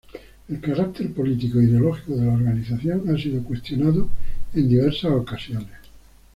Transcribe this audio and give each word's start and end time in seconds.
El 0.49 0.59
carácter 0.59 1.13
político 1.13 1.59
e 1.59 1.65
ideológico 1.65 2.13
de 2.17 2.25
la 2.25 2.33
organización 2.33 3.07
ha 3.07 3.21
sido 3.21 3.43
cuestionado 3.43 4.09
en 4.51 4.67
diversas 4.67 5.11
ocasiones. 5.11 5.77